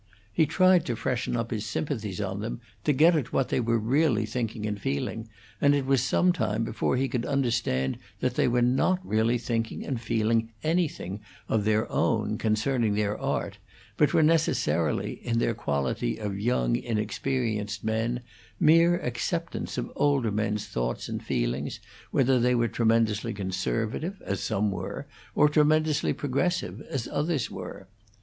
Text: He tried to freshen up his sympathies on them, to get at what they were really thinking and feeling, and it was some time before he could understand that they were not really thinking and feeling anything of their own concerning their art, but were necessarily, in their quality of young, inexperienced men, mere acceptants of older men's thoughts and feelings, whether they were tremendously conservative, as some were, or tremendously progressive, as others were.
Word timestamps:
He 0.33 0.47
tried 0.47 0.83
to 0.87 0.95
freshen 0.95 1.37
up 1.37 1.51
his 1.51 1.63
sympathies 1.63 2.19
on 2.19 2.39
them, 2.39 2.59
to 2.85 2.91
get 2.91 3.15
at 3.15 3.31
what 3.31 3.49
they 3.49 3.59
were 3.59 3.77
really 3.77 4.25
thinking 4.25 4.65
and 4.65 4.81
feeling, 4.81 5.29
and 5.61 5.75
it 5.75 5.85
was 5.85 6.01
some 6.01 6.31
time 6.33 6.63
before 6.63 6.97
he 6.97 7.07
could 7.07 7.23
understand 7.23 7.99
that 8.19 8.33
they 8.33 8.47
were 8.47 8.63
not 8.63 8.99
really 9.05 9.37
thinking 9.37 9.85
and 9.85 10.01
feeling 10.01 10.53
anything 10.63 11.19
of 11.47 11.65
their 11.65 11.87
own 11.91 12.39
concerning 12.39 12.95
their 12.95 13.15
art, 13.15 13.59
but 13.95 14.11
were 14.11 14.23
necessarily, 14.23 15.23
in 15.23 15.37
their 15.37 15.53
quality 15.53 16.17
of 16.17 16.35
young, 16.39 16.75
inexperienced 16.75 17.83
men, 17.83 18.21
mere 18.59 18.97
acceptants 19.01 19.77
of 19.77 19.91
older 19.95 20.31
men's 20.31 20.65
thoughts 20.65 21.09
and 21.09 21.21
feelings, 21.23 21.79
whether 22.09 22.39
they 22.39 22.55
were 22.55 22.67
tremendously 22.67 23.35
conservative, 23.35 24.19
as 24.25 24.39
some 24.39 24.71
were, 24.71 25.05
or 25.35 25.47
tremendously 25.47 26.11
progressive, 26.11 26.81
as 26.89 27.07
others 27.07 27.51
were. 27.51 27.87